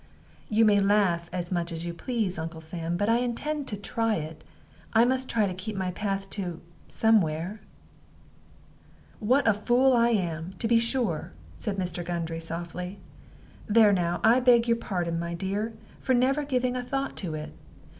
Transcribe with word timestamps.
"You 0.49 0.65
may 0.65 0.79
laugh 0.79 1.29
as 1.31 1.51
much 1.51 1.71
as 1.71 1.85
you 1.85 1.93
please, 1.93 2.39
Uncle 2.39 2.59
Sam, 2.59 2.97
but 2.97 3.07
I 3.07 3.17
intend 3.17 3.67
to 3.67 3.77
try 3.77 4.15
it. 4.15 4.43
I 4.93 5.05
must 5.05 5.29
try 5.29 5.45
to 5.45 5.53
keep 5.53 5.75
my 5.75 5.91
path 5.91 6.27
to 6.31 6.59
somewhere." 6.87 7.61
"What 9.19 9.47
a 9.47 9.53
fool 9.53 9.93
I 9.93 10.09
am, 10.09 10.53
to 10.57 10.67
be 10.67 10.79
sure!" 10.79 11.33
said 11.55 11.77
Mr. 11.77 12.03
Gundry, 12.03 12.39
softly. 12.39 12.97
"There, 13.67 13.93
now, 13.93 14.19
I 14.23 14.39
beg 14.39 14.67
your 14.67 14.77
pardon, 14.77 15.19
my 15.19 15.35
dear, 15.35 15.71
for 15.99 16.15
never 16.15 16.45
giving 16.45 16.75
a 16.75 16.81
thought 16.81 17.15
to 17.17 17.35
it. 17.35 17.53